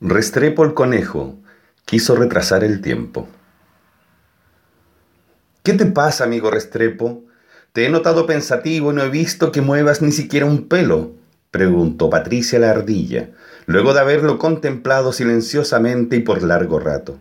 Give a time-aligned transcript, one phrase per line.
[0.00, 1.38] Restrepo el conejo
[1.84, 3.28] quiso retrasar el tiempo.
[5.62, 7.22] ¿Qué te pasa, amigo Restrepo?
[7.72, 11.12] Te he notado pensativo y no he visto que muevas ni siquiera un pelo,
[11.52, 13.30] preguntó Patricia la ardilla,
[13.66, 17.18] luego de haberlo contemplado silenciosamente y por largo rato.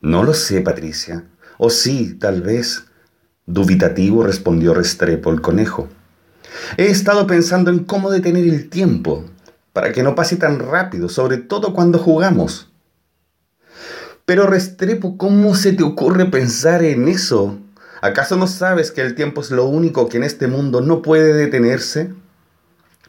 [0.00, 1.24] No lo sé, Patricia.
[1.58, 2.86] O sí, tal vez.
[3.46, 5.88] Dubitativo respondió Restrepo el conejo.
[6.78, 9.26] He estado pensando en cómo detener el tiempo,
[9.74, 12.70] para que no pase tan rápido, sobre todo cuando jugamos.
[14.24, 17.58] Pero Restrepo, ¿cómo se te ocurre pensar en eso?
[18.00, 21.34] ¿Acaso no sabes que el tiempo es lo único que en este mundo no puede
[21.34, 22.14] detenerse?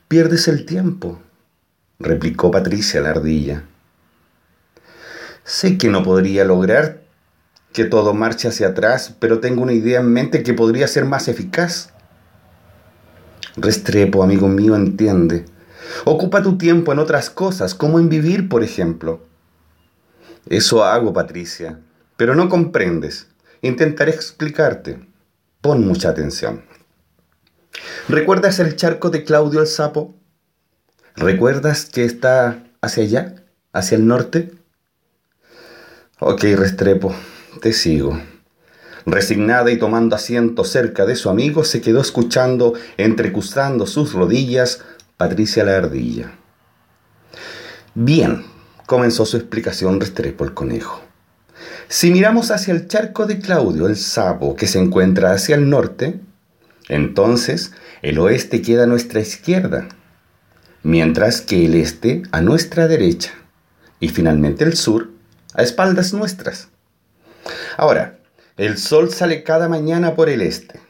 [0.07, 1.19] Pierdes el tiempo,
[1.99, 3.63] replicó Patricia la ardilla.
[5.43, 7.03] Sé que no podría lograr
[7.73, 11.27] que todo marche hacia atrás, pero tengo una idea en mente que podría ser más
[11.27, 11.93] eficaz.
[13.55, 15.45] Restrepo, amigo mío, entiende.
[16.05, 19.21] Ocupa tu tiempo en otras cosas, como en vivir, por ejemplo.
[20.47, 21.79] Eso hago, Patricia,
[22.17, 23.27] pero no comprendes.
[23.61, 24.99] Intentaré explicarte.
[25.61, 26.63] Pon mucha atención.
[28.07, 30.15] ¿Recuerdas el charco de Claudio el Sapo?
[31.15, 33.35] ¿Recuerdas que está hacia allá,
[33.73, 34.51] hacia el norte?
[36.19, 37.15] Ok, Restrepo,
[37.61, 38.19] te sigo.
[39.05, 44.81] Resignada y tomando asiento cerca de su amigo, se quedó escuchando, entrecruzando sus rodillas,
[45.17, 46.33] Patricia la ardilla.
[47.93, 48.43] Bien,
[48.85, 51.01] comenzó su explicación Restrepo el conejo.
[51.87, 56.19] Si miramos hacia el charco de Claudio el sapo que se encuentra hacia el norte,
[56.89, 57.71] entonces
[58.01, 59.87] el oeste queda a nuestra izquierda,
[60.83, 63.31] mientras que el este a nuestra derecha
[64.01, 65.11] y finalmente el sur
[65.53, 66.67] a espaldas nuestras.
[67.77, 68.19] Ahora,
[68.57, 70.84] el sol sale cada mañana por el este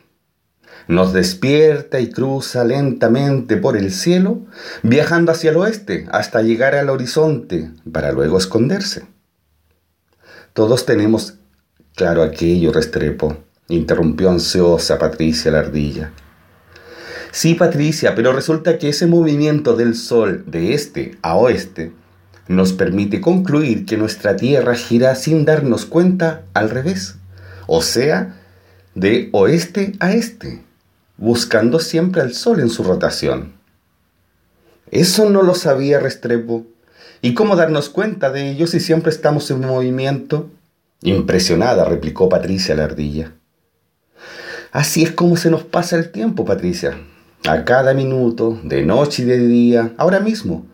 [0.88, 4.42] nos despierta y cruza lentamente por el cielo,
[4.84, 9.06] viajando hacia el oeste hasta llegar al horizonte para luego esconderse.
[10.54, 11.36] Todos tenemos
[11.96, 13.38] claro aquello, Restrepo,
[13.68, 16.12] interrumpió ansiosa Patricia la ardilla.
[17.32, 21.92] Sí, Patricia, pero resulta que ese movimiento del Sol de este a oeste
[22.48, 27.16] nos permite concluir que nuestra Tierra gira sin darnos cuenta al revés,
[27.68, 28.36] o sea,
[28.94, 30.65] de oeste a este
[31.18, 33.54] buscando siempre al sol en su rotación.
[34.92, 36.66] Eso no lo sabía Restrepo.
[37.22, 40.50] ¿Y cómo darnos cuenta de ello si siempre estamos en movimiento?
[41.02, 43.34] Impresionada, replicó Patricia la ardilla.
[44.72, 46.98] Así es como se nos pasa el tiempo, Patricia.
[47.48, 50.66] A cada minuto, de noche y de día, ahora mismo.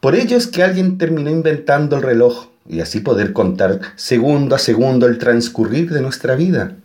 [0.00, 4.58] Por ello es que alguien terminó inventando el reloj y así poder contar segundo a
[4.58, 6.76] segundo el transcurrir de nuestra vida.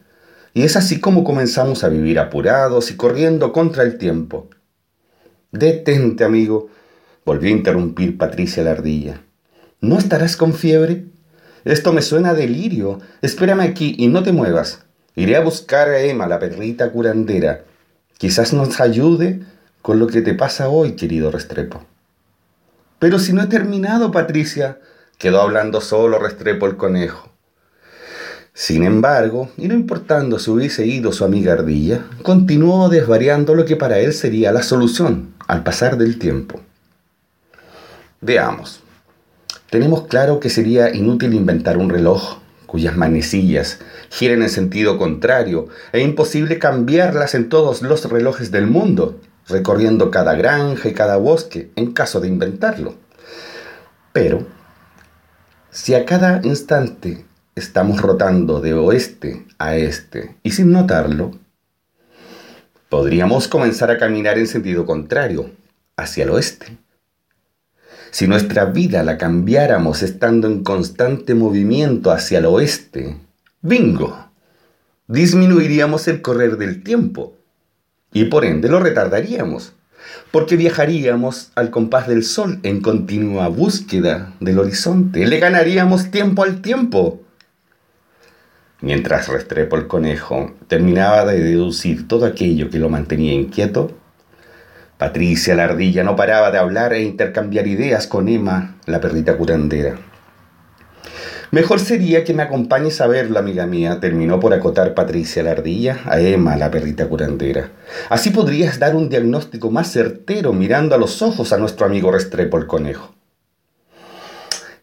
[0.53, 4.49] Y es así como comenzamos a vivir apurados y corriendo contra el tiempo.
[5.51, 6.69] Detente, amigo,
[7.25, 9.21] volvió a interrumpir Patricia la ardilla.
[9.81, 11.05] ¿No estarás con fiebre?
[11.65, 12.99] Esto me suena a delirio.
[13.21, 14.83] Espérame aquí y no te muevas.
[15.15, 17.63] Iré a buscar a Emma, la perrita curandera.
[18.17, 19.41] Quizás nos ayude
[19.81, 21.83] con lo que te pasa hoy, querido Restrepo.
[22.99, 24.79] Pero si no he terminado, Patricia,
[25.17, 27.32] quedó hablando solo Restrepo el conejo.
[28.53, 33.75] Sin embargo, y no importando si hubiese ido su amiga ardilla, continuó desvariando lo que
[33.75, 36.61] para él sería la solución al pasar del tiempo.
[38.21, 38.81] Veamos.
[39.71, 42.37] Tenemos claro que sería inútil inventar un reloj
[42.67, 49.19] cuyas manecillas giren en sentido contrario e imposible cambiarlas en todos los relojes del mundo,
[49.47, 52.93] recorriendo cada granja y cada bosque en caso de inventarlo.
[54.11, 54.45] Pero,
[55.71, 57.25] si a cada instante
[57.55, 60.35] estamos rotando de oeste a este.
[60.43, 61.31] Y sin notarlo,
[62.89, 65.51] podríamos comenzar a caminar en sentido contrario,
[65.95, 66.77] hacia el oeste.
[68.11, 73.17] Si nuestra vida la cambiáramos estando en constante movimiento hacia el oeste,
[73.61, 74.27] bingo,
[75.07, 77.33] disminuiríamos el correr del tiempo
[78.11, 79.73] y por ende lo retardaríamos,
[80.29, 86.61] porque viajaríamos al compás del sol en continua búsqueda del horizonte, le ganaríamos tiempo al
[86.61, 87.22] tiempo
[88.83, 93.93] Mientras Restrepo el conejo terminaba de deducir todo aquello que lo mantenía inquieto,
[94.97, 99.95] Patricia la ardilla no paraba de hablar e intercambiar ideas con Emma, la perrita curandera.
[101.51, 106.01] Mejor sería que me acompañes a verlo, amiga mía, terminó por acotar Patricia la ardilla
[106.03, 107.69] a Emma, la perrita curandera.
[108.09, 112.57] Así podrías dar un diagnóstico más certero mirando a los ojos a nuestro amigo Restrepo
[112.57, 113.15] el conejo.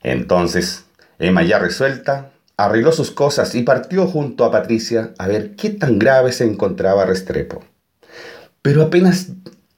[0.02, 0.86] Entonces,
[1.18, 2.30] Emma ya resuelta,
[2.64, 7.06] arregló sus cosas y partió junto a Patricia a ver qué tan grave se encontraba
[7.06, 7.62] Restrepo.
[8.62, 9.28] Pero apenas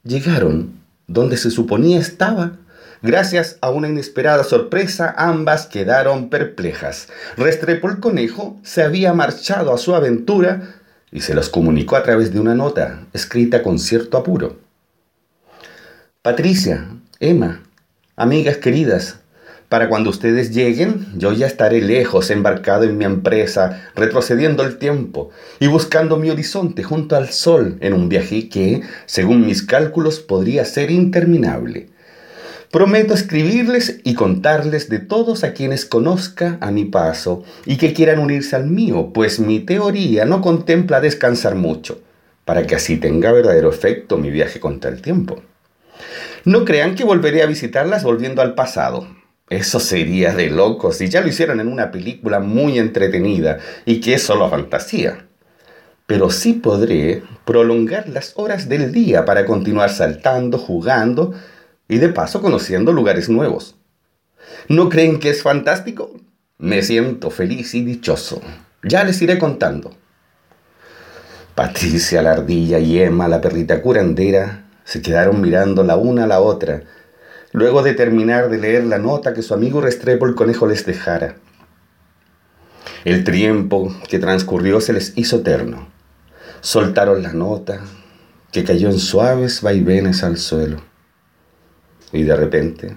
[0.02, 2.58] llegaron donde se suponía estaba,
[3.04, 7.08] Gracias a una inesperada sorpresa, ambas quedaron perplejas.
[7.36, 10.76] Restrepo el conejo se había marchado a su aventura
[11.10, 14.56] y se los comunicó a través de una nota escrita con cierto apuro.
[16.22, 16.86] Patricia,
[17.18, 17.64] Emma,
[18.14, 19.18] amigas queridas,
[19.72, 25.30] para cuando ustedes lleguen, yo ya estaré lejos, embarcado en mi empresa, retrocediendo el tiempo
[25.60, 30.66] y buscando mi horizonte junto al sol en un viaje que, según mis cálculos, podría
[30.66, 31.88] ser interminable.
[32.70, 38.18] Prometo escribirles y contarles de todos a quienes conozca a mi paso y que quieran
[38.18, 41.98] unirse al mío, pues mi teoría no contempla descansar mucho,
[42.44, 45.40] para que así tenga verdadero efecto mi viaje contra el tiempo.
[46.44, 49.21] No crean que volveré a visitarlas volviendo al pasado.
[49.52, 54.14] Eso sería de locos si ya lo hicieron en una película muy entretenida y que
[54.14, 55.26] es solo fantasía.
[56.06, 61.34] Pero sí podré prolongar las horas del día para continuar saltando, jugando
[61.86, 63.76] y de paso conociendo lugares nuevos.
[64.68, 66.18] ¿No creen que es fantástico?
[66.56, 68.40] Me siento feliz y dichoso.
[68.82, 69.94] Ya les iré contando.
[71.54, 76.40] Patricia la ardilla y Emma la perrita curandera se quedaron mirando la una a la
[76.40, 76.84] otra
[77.52, 81.36] luego de terminar de leer la nota que su amigo Restrepo el conejo les dejara.
[83.04, 85.88] El tiempo que transcurrió se les hizo eterno.
[86.60, 87.80] Soltaron la nota,
[88.52, 90.82] que cayó en suaves vaivenes al suelo.
[92.12, 92.96] Y de repente,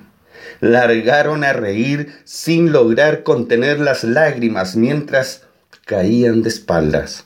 [0.60, 5.44] largaron a reír sin lograr contener las lágrimas mientras
[5.86, 7.25] caían de espaldas.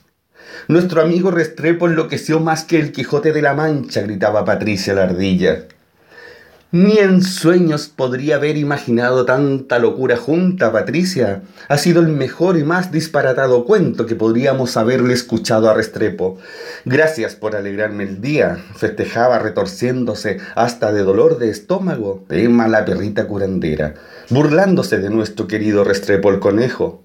[0.68, 5.66] Nuestro amigo Restrepo enloqueció más que el Quijote de la Mancha, gritaba Patricia la ardilla.
[6.72, 11.42] Ni en sueños podría haber imaginado tanta locura junta, Patricia.
[11.66, 16.38] Ha sido el mejor y más disparatado cuento que podríamos haberle escuchado a Restrepo.
[16.84, 23.26] Gracias por alegrarme el día, festejaba retorciéndose hasta de dolor de estómago, Emma la perrita
[23.26, 23.94] curandera,
[24.28, 27.02] burlándose de nuestro querido Restrepo el conejo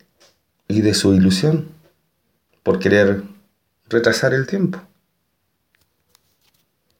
[0.67, 1.69] y de su ilusión
[2.61, 3.23] por querer
[3.89, 4.79] retrasar el tiempo.